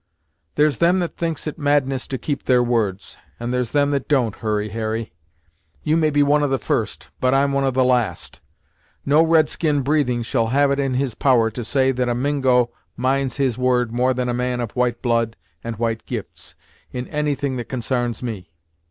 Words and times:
"There's 0.55 0.77
them 0.77 0.97
that 0.97 1.15
thinks 1.15 1.45
it 1.45 1.59
madness 1.59 2.07
to 2.07 2.17
keep 2.17 2.45
their 2.45 2.63
words, 2.63 3.17
and 3.39 3.53
there's 3.53 3.69
them 3.69 3.91
that 3.91 4.07
don't, 4.07 4.33
Hurry 4.37 4.69
Harry. 4.69 5.13
You 5.83 5.95
may 5.95 6.09
be 6.09 6.23
one 6.23 6.41
of 6.41 6.49
the 6.49 6.57
first, 6.57 7.09
but 7.19 7.35
I'm 7.35 7.51
one 7.51 7.65
of 7.65 7.75
the 7.75 7.83
last. 7.83 8.41
No 9.05 9.21
red 9.21 9.47
skin 9.47 9.83
breathing 9.83 10.23
shall 10.23 10.47
have 10.47 10.71
it 10.71 10.79
in 10.79 10.95
his 10.95 11.13
power 11.13 11.51
to 11.51 11.63
say 11.63 11.91
that 11.91 12.09
a 12.09 12.15
Mingo 12.15 12.71
minds 12.97 13.37
his 13.37 13.59
word 13.59 13.91
more 13.91 14.15
than 14.15 14.27
a 14.27 14.33
man 14.33 14.59
of 14.59 14.71
white 14.71 15.03
blood 15.03 15.35
and 15.63 15.75
white 15.75 16.07
gifts, 16.07 16.55
in 16.91 17.07
any 17.09 17.35
thing 17.35 17.57
that 17.57 17.69
consarns 17.69 18.23
me. 18.23 18.49